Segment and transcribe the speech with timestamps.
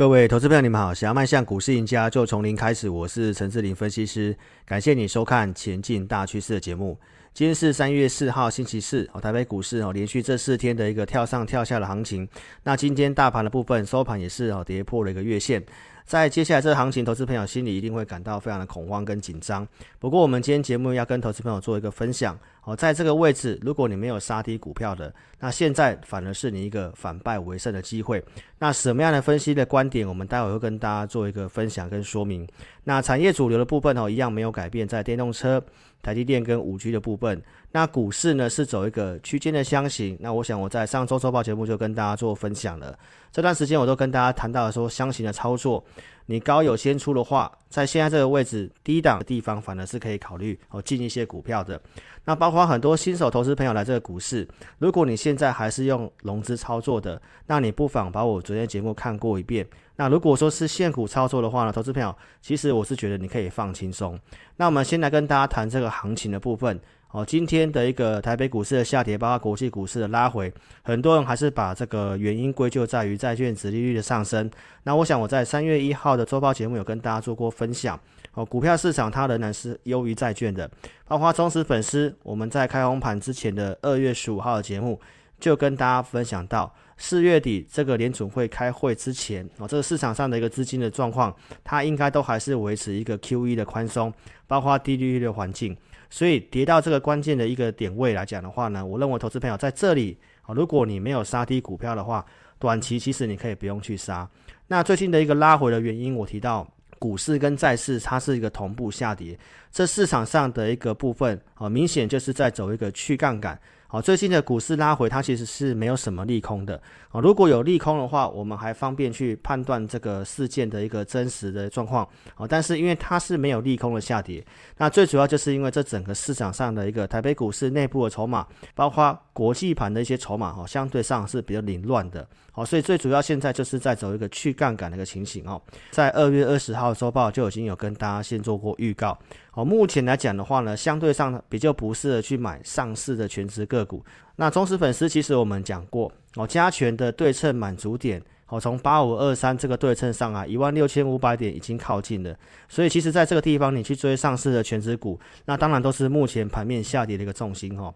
[0.00, 0.94] 各位投资朋友，你们好！
[0.94, 2.88] 想要迈向股市赢家，就从零开始。
[2.88, 4.34] 我是陈志林分析师，
[4.64, 6.98] 感谢你收看《前进大趋势》的节目。
[7.34, 9.06] 今天是三月四号，星期四。
[9.12, 12.26] 哦，台北股市哦，连续这四天的一个跳上跳下的行情。
[12.62, 15.62] 那今天大盘的部分收盘也是哦，跌破了一个月线。
[16.04, 19.66] 在接下来这个行情，投资朋友心里一定会感到非常的恐慌跟紧张。
[19.98, 22.38] 不过，我们今天节目要跟投资朋友做一个分享。
[22.62, 28.22] 哦，在这个位置，如果你没有杀低股票的，那现在反而是你一个反败为胜的机会。
[28.58, 32.46] 那什么样的分析的观点，我们待会会跟大家做一个分享跟说明。
[32.84, 35.62] 那产业主流的部分哦，一样没有改变，在电动车、
[36.02, 37.42] 台积电跟五 G 的部分。
[37.72, 40.16] 那股市呢是走一个区间的箱型。
[40.20, 42.98] 那我想我在上周周报节目就跟大家做分享了。
[43.32, 45.82] 这段时间我都跟大家谈到了说箱型的操作，
[46.30, 51.80] 你高有先出的话，在现在这个位置低档的地方，反而是可以考虑哦进一些股票的。
[52.24, 54.46] 那包括很多新手投资朋友来这个股市，
[54.78, 59.66] 如果你现在还是用融资操作的，那你不妨把我昨天节目看过一遍。
[59.96, 64.16] 那如果说是现股操作的话呢，投资朋友，其实我是觉得你可以放轻松。
[64.54, 66.78] 那我们先来跟大家谈这个行情的部分。
[67.12, 74.48] 哦，今天的一个台北股市的下跌，包括国际股市的拉回，很多人还是把这个原因归咎在于债券殖利率的上升。
[74.84, 77.98] 那我想我在三月一号的周报节目有跟大家做过分享。
[78.34, 80.70] 哦，股票市场它仍然是优于债券的。
[81.08, 85.00] 包括忠实粉丝，我们在开红盘之前的二月十五号的节目
[85.40, 94.14] 就跟大家分享到，四月底这个联准会开会之前，哦，这个市场上的一个资金的状况，它应该都还是维持一个 QE 的宽松，
[94.46, 95.76] 包括低利率的环境。
[96.10, 102.26] 所以跌到这个关键的一个点位来讲的话呢，我认为投资朋友在这里啊，如果你没有杀低股票的话，
[102.58, 104.28] 短期其实你可以不用去杀。
[104.66, 109.38] 那最近的一个拉回的原因，我提到股市跟债市它是一个同步下跌，
[109.70, 113.58] 这市场上的一个部分啊，明显就是在走一个去杠杆。
[113.92, 116.80] 好，最近的股市拉回，它其实是没有什么利空的。
[117.08, 122.08] 啊，如果有利空的话，我们还方便去判断这个事件的一个真实的状况。
[122.36, 132.24] 啊，但是因为它是没有利空的下跌，那最主要就是因为这整个市场上的一个台北股市内部的筹码，包括国际盘的一些筹码，哈，相对上是比较凌乱的。
[132.52, 135.44] 好，所以最主要现在就是在走一个去杠杆的一个情形。
[135.48, 135.60] 哦，
[135.90, 139.18] 在二月二十号周报就已经有跟大家先做过预告。
[139.52, 144.04] 好，目前来讲的话呢，相对上比较不适合去买上市的全值个股。
[144.36, 152.34] 那忠实粉丝，其实我们讲过，哦，加权的对称满足点，哦，从八五二三这个对称上啊，一万六千五百点已经靠近了。
[152.68, 157.92] 所以其实在这个地方，你去追上市的全值股，那当然都是目前盘面下跌的一个重心，哈。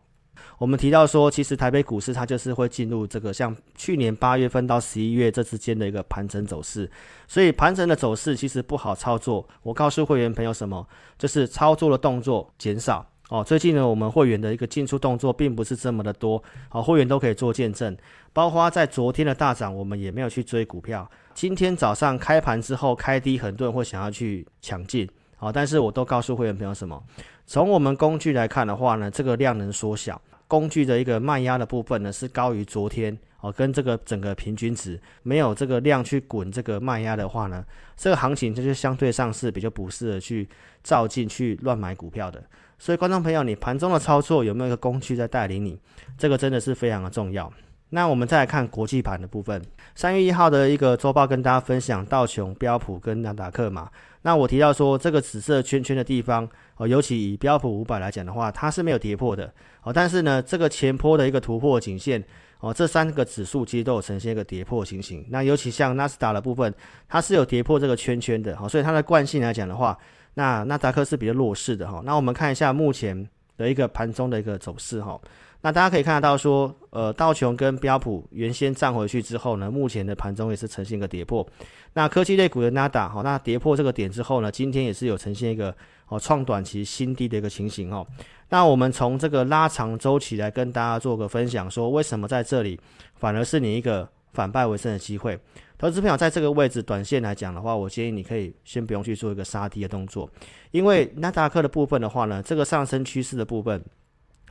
[0.58, 6.90] 我们提到说，其实台北股市它就是会进入这个像去年八月份到十一月这之间的一个盘整走势，
[7.26, 9.46] 所以盘整的走势其实不好操作。
[9.62, 10.86] 我告诉会员朋友什么，
[11.18, 13.42] 就是操作的动作减少哦。
[13.44, 17.96] 最近呢，我们会员的一个进出动作并不是这么的多，好，会员都可以做见证。
[18.32, 21.08] 包括在昨天的大涨，我们也没有去追股票。
[21.34, 27.02] 今天早上开盘之后开低，很多人会想要去抢进，好，但是我都告诉会员朋友什么，
[27.46, 30.20] 从我们工具来看的话呢，这个量能缩小。
[30.46, 37.64] 工具的一个卖压的部分呢，是高于昨天哦，跟这个整个平均值没有这个量去滚这个卖压的话呢，
[37.96, 40.46] 这个行情就是相对上是比较不适合去
[40.82, 42.42] 照进去乱买股票的。
[42.78, 45.80] 所以观众朋友，你盘中的操作有没有一个工具在带领你？
[46.18, 47.50] 这个真的是非常的重要。
[47.88, 49.60] 那我们再来看国际盘的部分，
[49.94, 53.88] 三月一号的一个周报跟大家分享道琼、标普跟纳达克嘛。
[54.26, 56.48] 那我提到说，这个紫色圈圈的地方
[56.78, 59.52] 哦，尤其以标普五百来讲的话，它是没有跌破的
[59.82, 59.92] 哦。
[59.92, 62.24] 但是呢，这个前波的一个突破颈线
[62.60, 65.22] 哦，这三个指数其实都有呈现一个跌破情形。
[65.28, 66.72] 那尤其像纳斯达的部分，
[67.06, 69.96] 它是有跌破这个圈圈的哦，所以它的惯性来讲的话，
[70.32, 72.00] 那纳达克是比较弱势的哈。
[72.02, 75.20] 那我们看一下目前的一个盘中的一个走势哈。
[75.60, 81.46] 那大家可以看得到说，呃，道琼跟标普原先站回去之后呢，目前的盘中也是呈现一个跌破。
[81.94, 85.74] 那科技类股的纳达，好，那跌破这个点之后呢，今天也是有呈现一个
[86.08, 88.06] 哦创短期新低的一个情形哦。
[88.50, 92.78] 那我们从这个拉长周期来跟大家做个分享，说为什么在这里
[93.14, 95.38] 反而是你一个反败为胜的机会。
[95.78, 100.28] 投资朋友在这个位置短线来讲的话，我建议你可以先不用去做一个杀低的动作，
[100.72, 103.82] 因为纳达克的部分的话呢，这个上升趋势的部分。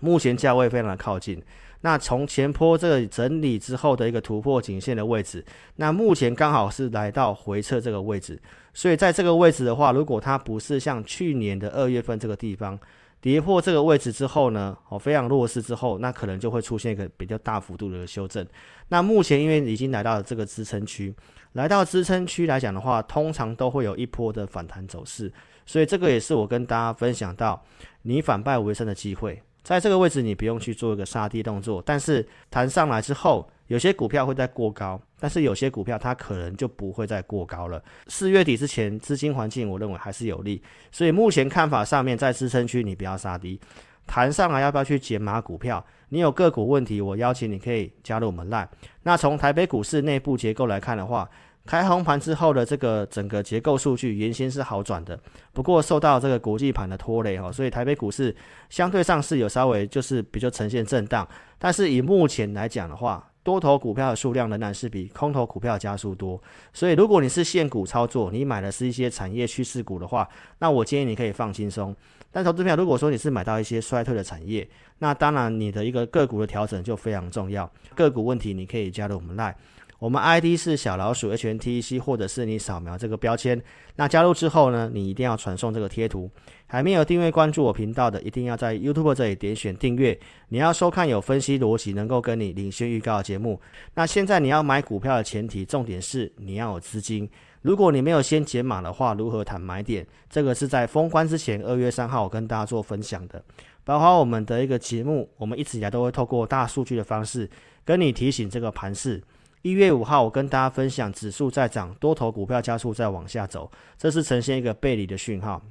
[0.03, 1.41] 目前价位非常的靠近，
[1.79, 5.43] 那从前坡这个整理之后的一个突破颈线的位置，
[5.77, 8.37] 那目前刚好是来到回撤这个位置，
[8.73, 12.77] 所以在这个位置的话，如果它不是像去年的二月份这个地方
[13.21, 18.45] 跌破这个位置之后呢，哦非常弱势之后，那可能就会出现一个比较大幅度的修正。
[18.89, 21.15] 那目前因为已经来到了这个支撑区，
[21.53, 25.31] 来到支撑区来讲的话，通常都会有一波的反弹走势，
[25.65, 27.63] 所以这个也是我跟大家分享到
[28.01, 29.41] 你反败为胜的机会。
[29.63, 37.81] 在这个位置，你不用去做一个杀低动作，但是弹上来之后，有些股票会再过高，但是有些股票它可能就不会再过高了。
[38.07, 40.61] 四月底之前，资金环境我认为还是有利，
[40.91, 43.57] 所以目前看法上面在支撑区你不要杀低，
[44.05, 45.83] 弹上来要不要去减码股票？
[46.09, 48.67] 你有个股问题，我邀请你可以加入我们 Line。
[49.01, 51.27] 那从台北股市内部结构来看的话，
[51.65, 55.17] 开红盘之后的这个整个结构数据原先是好转的，
[55.53, 58.35] 不过受到这个国际盘的拖累哈，所以台北股市
[58.69, 61.27] 相对上是有稍微就是比较呈现震荡。
[61.57, 66.41] 但是以目前来讲的话，多头股票的数量仍然是比空头股票加速多，
[66.73, 70.27] 所以如果你是现股操作，你买的是一些产业趋势股的话，
[70.59, 71.95] 那我建议你可以放轻松。
[72.29, 74.67] 但投资票如果说你是买到一些衰退的产业，
[74.99, 77.71] 那当然你的一个个股的调整就非常重要。
[77.95, 79.55] 个股问题你可以加入我们赖。
[80.03, 83.63] 我们 ID 是小老鼠 HNTEC，或者是你扫描这个标签。
[83.95, 86.29] 那加入之后呢，你一定要传送这个贴图。
[86.67, 90.19] 还没有订阅关注我频道的，一定要在 YouTube 这里点选订阅。
[90.49, 93.61] 你要收看有分析逻辑、能够跟你领先预告的节目。
[93.93, 97.29] 那现在你要买股票的前提，重点是你要有资金。
[97.61, 100.05] 如果你没有先解码的话，如何谈买点？
[100.29, 103.41] 这个是在封关之前，二月三号我跟大家做分享的。
[103.85, 107.49] 包括我们的一个节目，我们一直以来都会透过大数据的方式
[107.85, 109.23] 跟你提醒这个盘势。
[109.63, 115.61] 一月五号，我跟大家分享指数在涨，多头股票加速在往下走，这是呈现一个背离的讯号。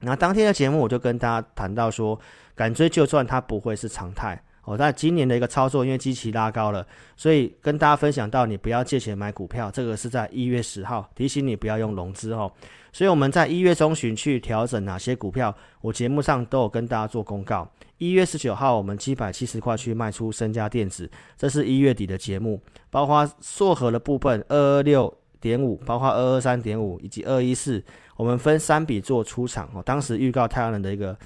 [0.00, 2.18] 那当天的节目，我就跟大家谈到说，
[2.54, 4.42] 敢追就赚，它不会是常态。
[4.66, 6.86] 哦，那今年的一个操作，因为基期拉高了，
[7.16, 12.52] 所以跟大家分享到，你不要借钱买股票，这个是在一月十号提醒你不要用融资哦。
[12.92, 17.66] 所以我们在一月中旬去调整哪些股票，我节目上都有跟大家做公告。
[17.98, 22.60] 一月十九号，我们七百七十块去卖出升佳电子，这是一月底的节目，
[22.90, 27.82] 包括硕禾的部分二二六点五，包括二二三点五以及二一四，
[28.16, 29.82] 我们分三笔做出场哦。
[29.82, 31.16] 当时预告太阳能的一个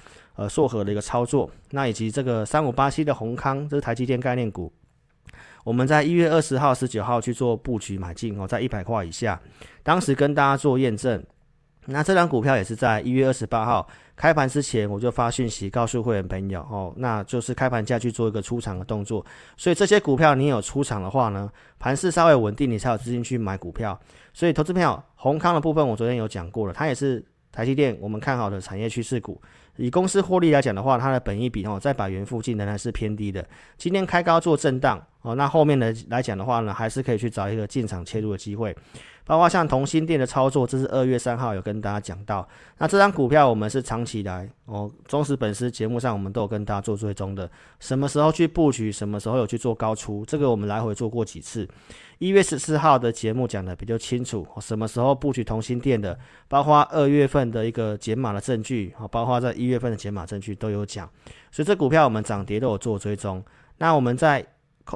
[0.41, 4.73] 呃硕禾的一个操作，那以及这个三五八七的宏康，这是台积电概念股，
[5.63, 9.39] 我们在一月二十号、十九号去做布局买进哦，在一百块以下，
[9.83, 11.23] 当时跟大家做验证。
[11.85, 19.25] 那这张股票也是在一月二十八号开盘之前，我就发讯息告诉会员朋友哦，那就是开盘价去做一个出场的动作。
[19.57, 21.49] 所以这些股票你有出场的话呢，
[21.79, 23.99] 盘势稍微稳定，你才有资金去买股票。
[24.31, 29.41] 所以投资朋友，閎康的部分我昨天有讲过了，它也是台积电我们看好的产业趋势股。
[29.77, 33.43] 以公司获利来讲的话，它的本益比哦在百元附近仍然是偏低的。
[33.77, 38.75] 今天开高做震荡哦，那后面的来讲的话呢，还是可以去找一个进场切入的机会。
[39.25, 42.47] 包括像同心电的操作，这是二月三号有跟大家讲到。
[42.77, 47.49] 那这张股票我们是长期来哦，忠实粉丝节目上我们都有跟大家做追踪的。
[47.79, 51.67] 什么时候去布局，什么时候有去做高出，这个我们来回做过几次。
[52.17, 61.09] 一月十四号的节目讲的比较清楚，什么时候布局同心电的，包括二月份的一个减码的证据，包括在一月份的减码证据都有讲。
[61.51, 63.43] 所以这股票我们涨跌都有做追踪。
[63.77, 64.45] 那我们在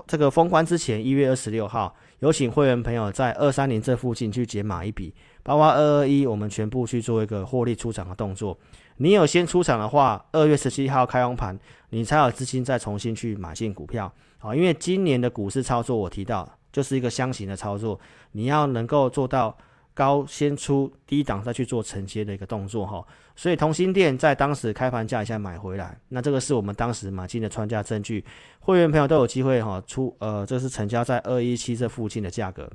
[0.06, 1.95] 这个封关之前，一月二十六号。
[2.19, 5.13] 有请会员朋友在二三零这附近去解码一笔，
[5.44, 8.57] 包括二二一，我们全部去做一个获利出场的动作。
[8.97, 11.59] 你有先出场的话，二月十七号开红盘，
[11.89, 14.12] 你才有资金再重新去买进股票。
[14.38, 18.00] 好，因为今年的股市操作，我提到就是一个箱型的操作，
[18.31, 19.56] 你要能够做到。
[19.95, 23.03] 高先出低档再去做承接的一个动作哈，
[23.33, 28.24] 所以同心店在当时开盘价一下买回来，那这个是我们当时买进的穿价证据，
[28.59, 32.69] 会员朋友都有机会哈出呃，这是成交在二一七这附近的价格。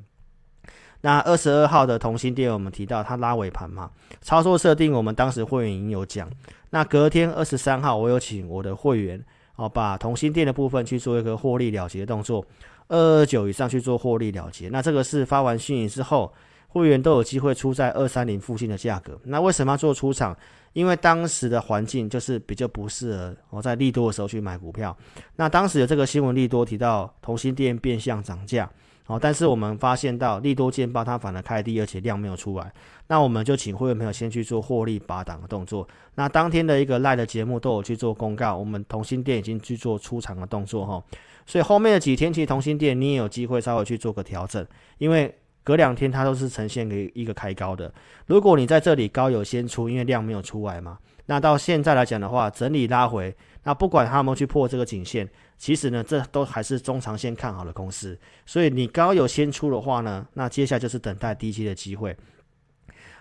[1.03, 3.91] 那二十二号的同心店我们提到它拉尾盘嘛，
[4.23, 6.27] 操作设定我们当时会员已经有讲，
[6.71, 9.23] 那隔天二十三号我有请我的会员
[9.57, 12.43] 哦把同心店的部分去做一个获利了结的动作，
[12.89, 16.33] 二二九以上去做获利了结，那这个是发完讯息之后。
[16.73, 20.37] 会员都有机会出在二三零附近的价格，那为什么要做出场？
[20.73, 24.97] 因为当时的环境就是比较不适合我在利多的时候去买股票。
[25.35, 28.71] 那当时有这个新闻利多提到同心店变相涨价，
[29.07, 32.73] 哦，但是我们发现到利多见报它反而开低，而且量没有出来，
[33.09, 35.85] 那我们就请会员朋友先去做获利拔档的动作。
[36.15, 41.03] 那当天的一个赖的节目都有去做公告，我们同心店已经去做出场的动作哈，
[41.47, 44.65] 所以后面的几天其实同心店你也有机会稍微去做个调整，
[44.99, 45.35] 因为。
[45.63, 47.93] 隔两天它都是呈现给一个开高的。
[48.27, 58.19] 如果你在这里高有先出，因为量没有出来嘛，那到现在来讲的话，整理拉回，那不管它有没有去破这个颈线，其实呢，这都还是中长线看好的公司。
[58.47, 62.17] 所以你高有先出的话呢，那接下来就是等待低吸的机会。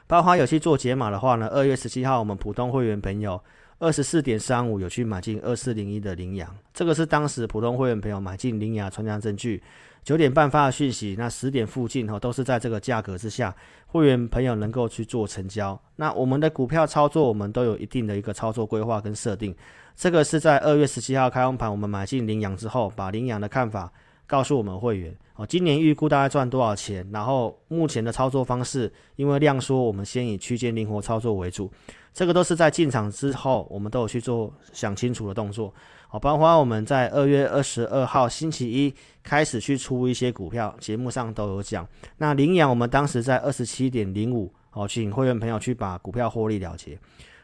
[0.07, 3.39] 包括有去做解码的话呢，二月十七号我们普通会员朋友
[3.77, 9.61] 二十四点三五有去买进二四零一的羚羊，这个是当时普通会员朋友买进羚羊穿价证据。
[10.03, 13.55] 九点半发的讯息，那十点附近哈都是在这个价格之下，
[13.87, 15.79] 会员朋友能够去做成交。
[15.97, 19.55] 那我们的股票操作，我们都有一定的一个操作规划跟设定。
[19.95, 23.91] 这个是在二月十七号开盘，我们买进羚羊之后，把羚羊的看法
[24.29, 31.71] 告诉我们会员哦，今年预估大概赚多少钱，然后目前的操作方式，因为量缩，我们先以区间灵活操作为主，
[32.13, 35.73] 这个都是在进场之后，我们都有去做想清楚的动作。
[36.07, 38.93] 好，包括我们在二月二十二号星期一
[39.23, 41.87] 开始去出一些股票，节目上都有讲。
[42.17, 46.95] 那凌阳我们当时在二十七点零五，哦，请会员朋友去把股票获利了结。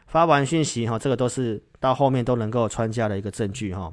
[0.06, 3.92] 发完讯息哈，这个都是到后面都能够穿加的一个证据哈。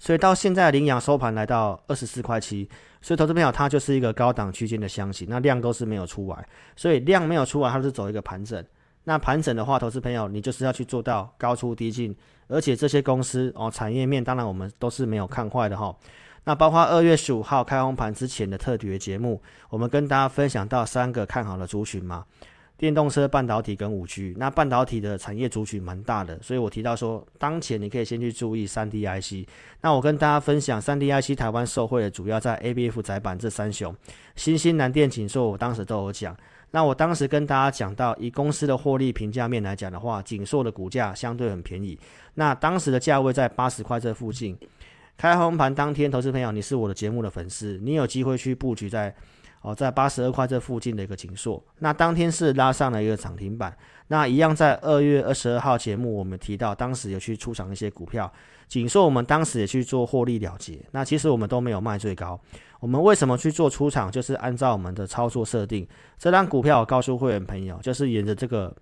[0.00, 2.68] 所以到现在羚羊收盘来到二十四块七，
[3.00, 8.64] 所以投资朋友它就是一个高档区间的箱型，那量都是没有出来，所以量没有出来，它是走一个盘整。
[9.04, 12.16] 那盘整的话，投资朋友你就是要去做到高出低进。
[12.48, 15.94] 而且这些公司哦，产业面当然我们都是没有看坏的哈。
[16.44, 22.24] 那包括二月十五号开红盘之前的特别节目，我们跟大家分享到三个看好的族群嘛，
[22.80, 24.34] 电动车、半导体跟五 G。
[24.38, 29.46] 那半导体的产业族群蛮大的，所以我提到说，当前你可以先去注意三 D IC。
[29.82, 33.94] 那我跟大家分享三 D IC 台湾受惠的主要在 ABF 载板这三雄，
[34.34, 36.34] 新兴、南电、景硕，我当时都有讲。
[36.70, 41.98] 那我当时跟大家讲到，以公司的获利评价面来讲的话，景硕的股价相对很便宜。
[42.32, 44.56] 那当时的价位在八十块这附近。
[45.18, 49.14] 开红盘当天，投资朋友，你是我的节目的粉丝，你有机会去布局在
[49.62, 51.62] 哦，在八十二块这附近的一个紧缩。
[51.78, 53.76] 那当天是拉上了一个涨停板。
[54.08, 58.32] 那一样在二月二十二号节目，我们提到当时有去出场一些股票，
[58.66, 60.84] 紧缩我们当时也去做获利了结。
[60.90, 62.40] 那其实我们都没有卖最高。
[62.80, 64.10] 我们为什么去做出场？
[64.10, 65.86] 就是按照我们的操作设定，
[66.18, 68.74] 这张股票我告诉会员朋友，就是沿着这个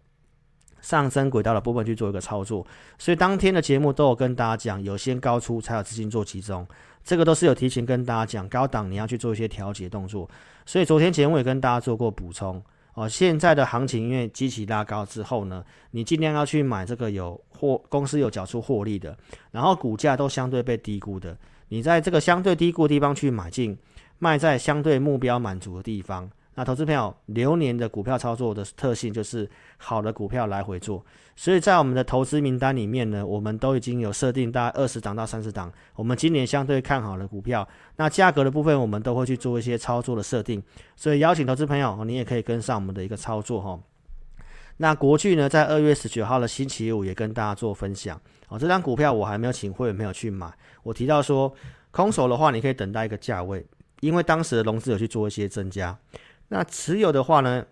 [0.80, 2.66] 上升轨道的部分去做一个操作。
[2.98, 6.66] 所以当天的节目都有跟大家讲，有先高出才有资金做集中，
[7.04, 10.28] 这个都是有提前跟大家讲，高档你要去做一些调节动作。
[10.66, 12.62] 所以昨天节目也跟大家做过补充
[12.94, 13.08] 哦。
[13.08, 19.16] 现在的行情因为基期拉高之后呢，你尽量要去买这个有获公司有缴出获利的，
[19.52, 21.36] 然后股价都相对被低估的。
[21.70, 23.76] 你在这个相对低估的地方去买进，
[24.18, 26.30] 卖在相对目标满足的地方。
[26.58, 31.06] 那投资朋友，流年的股票操作的特性就是好的股票来回做。
[31.36, 37.66] 所以在我们的投资名单里面呢，我们都已经有设定大概二十档到三十档，我们今年相对看好的股票。
[37.94, 40.60] 那价格的部分，我们都会去做一些操作的设定。
[40.96, 43.78] 所以邀请投资朋友，你也可以跟上我们的一个操作哈。
[44.78, 48.58] 那国巨呢，在二月十九号的星期五也跟大家做分享哦。
[48.58, 50.52] 这张股票我还没有请会员朋友去买。
[50.82, 51.54] 我提到说，
[51.92, 53.64] 空手的话，你可以等待一个价位，
[54.00, 55.96] 因为当时的融资有去做一些增加。
[56.48, 57.64] 那持有的话呢，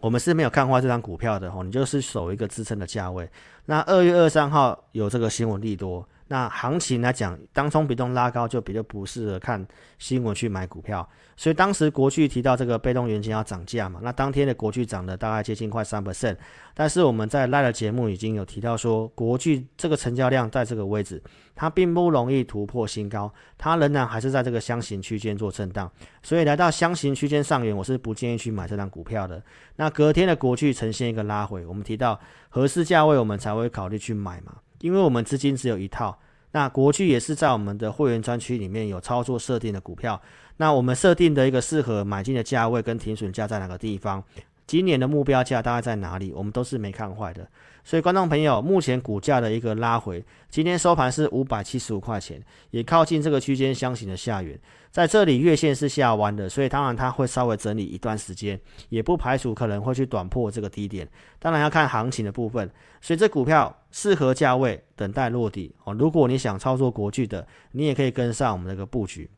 [0.00, 3.30] 我们是没有看坏这张股票的哦，你就是守一个支撑的价位。
[3.66, 6.06] 那二月二三号有这个新闻利多。
[6.28, 9.64] 那行情来讲，当冲比重拉高，就比较不适合看
[9.98, 11.08] 新闻去买股票。
[11.36, 16.36] 所以当时国巨提到这个被动元件要涨价嘛，那当天的国巨涨了大概接近快三 percent。
[16.74, 21.22] 但是我们在 Live 的节目已经有提到说，国巨这个成交量在这个位置，
[21.54, 25.90] 它并不容易突破新高，它仍然还是在这个箱型区间做震荡。
[26.22, 29.40] 所以来到箱型区间上缘，我是不建议去买这张股票的。
[29.76, 32.18] 那隔天的国巨呈现一个拉回，我们提到
[32.48, 34.54] 合适价位，我们才会考虑去买嘛。
[34.80, 36.18] 因为我们资金只有一套，
[36.52, 40.20] 那国巨也是在我们的会员专区里面有操作设定的股票，
[40.56, 44.22] 那我们设定的一个适合买进的价位跟停损价在哪个地方？
[44.66, 46.32] 今年的目标价大概在哪里？
[46.32, 47.46] 我们都是没看坏的。
[47.86, 54.58] 所以，观众朋友，目前股价的一个拉回，今天收盘是五百七十五块钱，也靠近这个区间箱型的下缘，
[54.90, 62.68] 在这里月线是下弯的，所以当然它会稍微整理一段时间，也不排除可能会去短破这个低点，当然要看行情的部分。
[63.00, 65.94] 所以这股票适合价位等待落底哦。
[65.94, 69.30] 如果你想操作国巨的，你也可以跟上我们这个布局。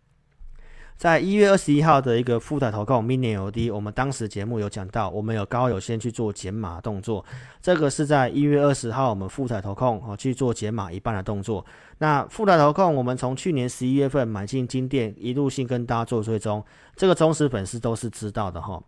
[0.99, 7.25] 在一月二十一号的一个富台投控 Mini LD，我们当时节目有讲到，我们有高有先去做减码动作。
[7.63, 11.65] 这个是在一月二十号，我们富台投控哦去做减码一半的动作。
[11.99, 16.65] 那富台投控，我们从去年十一月份买进金店，一路性跟大家做追踪，
[16.97, 18.83] 这个忠实粉丝都是知道的哈。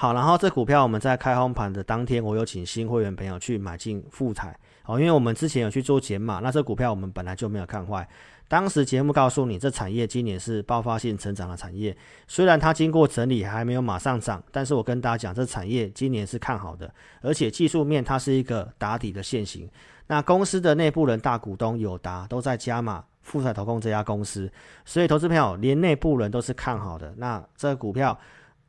[0.00, 8.08] 好，然后这股票我们在开红盘的当天，我有请新会员朋友去买进富彩哦，因为我们之前有去做减码，那这股票我们本来就没有看坏。
[8.46, 11.96] 当时节目告诉你，这产业今年是爆发性成长的产业。
[12.28, 16.88] 虽然它经过整理还没有马上涨，但是我跟大家讲，这产业今年是看好的，
[17.20, 19.68] 而且技术面它是一个打底的线型。
[20.06, 24.48] 那公司的内部人大股东友达都在加码富彩投控这家公司，
[24.84, 27.12] 所以投资朋友连内部人都是看好的。
[27.16, 28.16] 那这股票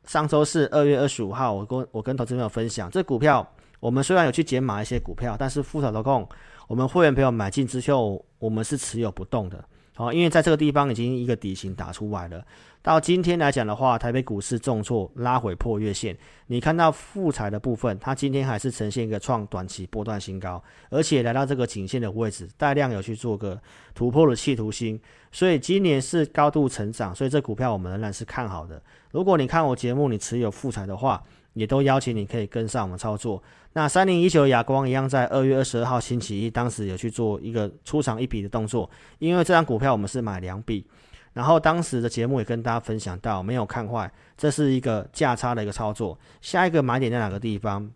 [0.04, 3.46] 上周四二月二十五号，我跟我跟投资朋友分享，这股票
[3.78, 6.28] 我们虽然有去减码一些股票，但是富手投控。
[6.68, 9.64] 我们会员朋友买进之后，我们是持有不动的，
[10.00, 12.42] 哦，因为在这个地方已经一个底型打出来了。
[12.80, 16.16] 到今天来讲的话，台北股市重挫拉回破月线。
[16.46, 23.60] 你看到富彩的部分，它今天还是呈现一个创短期波段新高，而且来到这个颈线的位置，带量有去做个
[23.94, 24.98] 突破的企图心。
[25.30, 28.82] 所以今年是高度成长，所以这股票我们仍然是看好的。
[29.10, 31.22] 如果你看我节目，你持有富彩的话，
[31.54, 33.42] 也都邀请你可以跟上我们操作。
[33.72, 38.88] 那三零一九亚光一样，在二月二十二号星期一，当时有去做一个出场一笔的动作，
[39.18, 40.86] 因为这张股票我们是买两笔。
[41.32, 46.18] 然后当时的节目也跟大家分享到，没有看坏，这是一个价差的一个操作。
[46.40, 47.88] 下一个买点在哪个地方？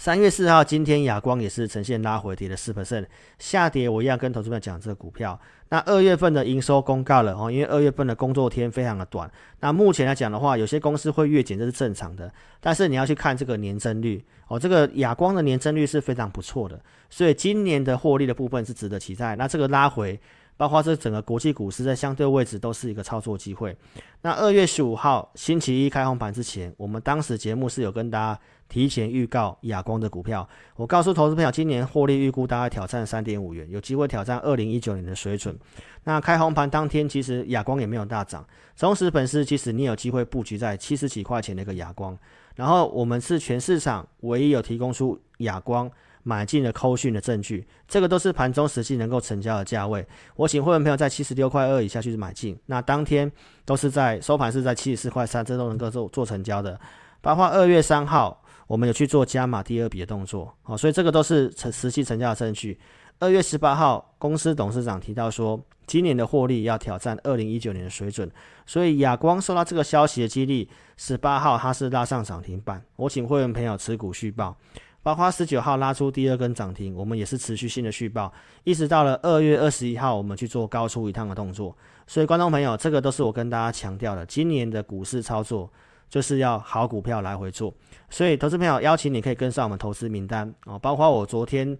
[0.00, 3.04] 三月四号，今天亚光也是呈现拉回跌了四 percent，
[3.38, 3.86] 下跌。
[3.86, 5.38] 我一样跟投资朋友讲这个股票。
[5.68, 9.30] 那二月份的营收公告了哦，因为二月份的工作天非常的短。
[9.60, 12.32] 那目前来讲的话，有些公司会月减，这是正常的。
[12.60, 16.80] 但是你要去看这个年增率哦，这个亚光的年增率是非常不错的，
[17.10, 19.36] 所以今年的获利的部分是值得期待。
[19.36, 20.18] 那这个拉回。
[20.56, 23.74] 包括这整个国际股市在相对位置都是一个操作机会。
[24.20, 28.38] 那二月十五号星期一开红盘之前，我们当时节目是有跟大家
[28.70, 30.48] 提前预告亚光的股票。
[30.76, 35.54] 我告诉投资朋友，今年获利预估大概挑战三点五元，有机会挑战二零一九年的水准。
[36.04, 38.42] 那开红盘当天，其实亚光也没有大涨。
[38.74, 42.16] 忠实粉丝，其实你有机会布局在七十几块钱的一个亚光。
[42.54, 45.90] 然后我们是全市场唯一有提供出亚光。
[46.22, 50.06] 买进的扣讯的证据，这个都是盘中实际能够成交的价位。
[50.36, 53.32] 我请会员朋友在七十六块二以下去买进，那当天
[53.64, 56.78] 都是在收盘是在七十四块三，这都能够做做成交的。
[57.22, 58.38] 包括二月三号，
[58.70, 62.78] 我们有去做加码第二笔的动作，好，所以这个都是成实际成交的证据。
[63.18, 68.30] 二月十八号，公司董事长提到说，今年的获利要挑战二零一九年的水准，
[68.66, 72.80] 所以亚光受到这个消息的激励，十八号它是拉上涨停板。
[72.94, 74.56] 我请会员朋友持股续报。
[75.02, 81.76] 包括十九号拉出第二根涨停，我们也是持续性的续报，一直到了二月二十一号，我们去做高出一趟的动作。
[82.06, 85.68] 所以，观众朋友，这个都是我跟大家强调的，今年的股市操作
[86.10, 87.72] 就是要好股票来回做。
[88.10, 90.78] 所以，投资朋友邀请你可以跟上我们投资名单哦。
[90.78, 91.78] 包括我昨天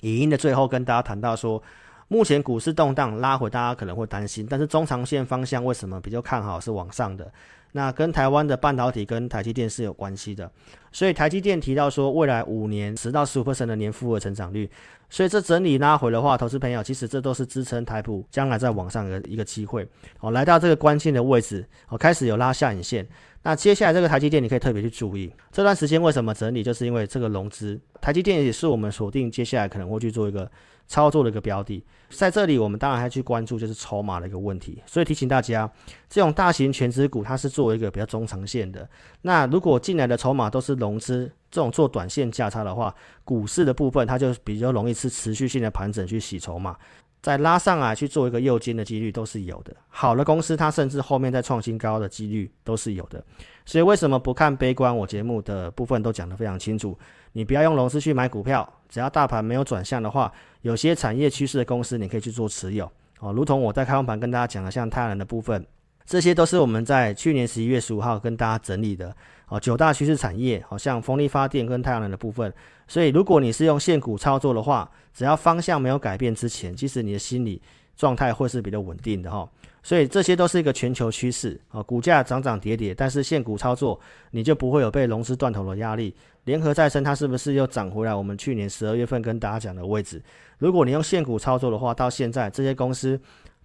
[0.00, 1.62] 语音的最后跟大家谈到说，
[2.06, 7.30] 目前股市动荡拉回，大家可能会担心，但是中长线方向为什么比较看好是往上的？
[7.72, 10.50] 那跟台湾的半导体跟台积电是有关系的，
[10.90, 14.68] 所以台积电提到说未来五年十到十五%的年复合成长率，
[15.10, 19.86] 所以这整理拉回的话，投资朋友其实这都是支撑台股将来在往上的一个机会。
[20.20, 23.06] 哦，来到这个关键的位置，哦，开始有拉下影线。
[23.42, 30.50] 那接下来这个台积电你可以特别去注意，这段时间为什么整理，就是因为这个融资，台积电也是我们锁定接下来可能会去做一个。
[30.90, 35.70] 操作的一个标的，在这里我们当然还去关注就是筹码的一个问题，所以提醒大家，
[36.08, 38.88] 这种大型全值股它是作为一个比较中长线的。
[39.20, 46.74] 那如果进来的筹码都是融资，这种做短线价差的话，股市的部分它就比较容易是持续性的盘整去洗筹码。
[47.20, 53.22] 再拉上来去做一个右肩的几率都是有的，好的公司它甚至后面再创新高的几率都是有的，
[53.64, 54.96] 所以为什么不看悲观？
[54.96, 56.96] 我节目的部分都讲得非常清楚，
[57.32, 62.90] 你不要用融资去买股票，只要大盘没有转向的话，有些产业趋势的公司你可以去做持有。
[63.20, 65.66] 哦，如同我在开放盘跟大家讲的，像太阳能的部分，
[66.08, 69.14] 这些都是我们在去年十一月十五号跟大家整理的。
[69.48, 72.52] 哦，九大趋势产业，好像风力发电跟太阳能的部分。
[72.86, 77.60] 所以，如果你是用现股操作的话，只要方向没有改变之前，其实你的心理
[77.94, 79.46] 状态会是比较稳定的哈。
[79.82, 83.98] 所以，这些都是一个全球趋势啊，股价涨涨跌跌，但是现股操作
[84.30, 86.14] 你就不会有被融资断头的压力。
[86.44, 88.14] 联合再生它是不是又涨回来？
[88.14, 90.22] 我们去年十二月份跟大家讲的位置，
[90.58, 93.18] 如果你用现股操作的话，到现在这些公司，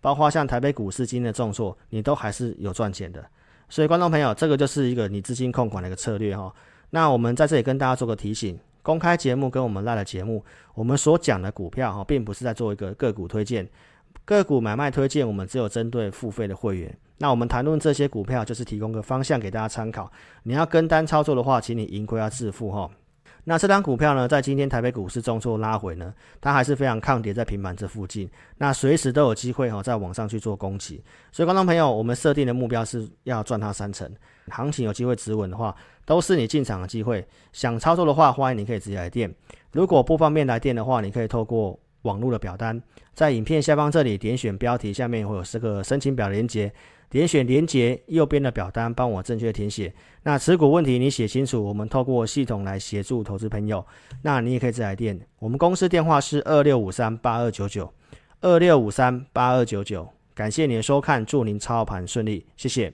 [0.04, 3.26] 包括像台北股市今天的重挫，你都还是有赚钱的。
[3.70, 6.54] 所以，观众朋友，这个就是一个你资金控管的一个策略哈。
[6.90, 10.44] 那我们在这里跟大家做个提醒：公开节目跟我们 LINE 的节目，
[10.76, 13.66] 我们所讲的股票哈，并不是在做一个个股推荐，
[14.26, 16.94] 个股买卖推荐，我们只有针对付费的会员。
[17.20, 20.12] 那我们谈论这些股票，就是提供个方向给大家参考。
[20.44, 22.90] 你要跟单操作的话，请你盈亏要自负哈。
[23.46, 31.04] 那这张股票呢，在今天台北股市重挫拉回呢，它还是非常抗跌，在平盘这附近，那随时都有机会哈，在往上去做攻击。
[31.32, 34.10] 所以，观众朋友，我们设定的目标是要赚它三成，
[34.48, 35.76] 行情有机会止稳的话，
[36.06, 37.26] 都是你进场的机会。
[37.52, 39.34] 想操作的话，欢迎你可以直接来电。
[39.74, 42.82] 如果不方便来电的话，你可以透过网络的表单，
[43.14, 46.72] 在影片下方这里点选标题，下面会有这个申请表连接。
[47.14, 49.94] 点选连接右边的表单，帮我正确填写。
[50.24, 53.86] 那持股问题你写清楚，我们透过系统来协助投资朋友。
[54.24, 57.94] 那你也可以再来电，我们公司电话是二六五三八二九九，
[58.42, 60.10] 二六五三八二九九。
[60.34, 62.94] 感谢您的收看，祝您操盘顺利，谢谢。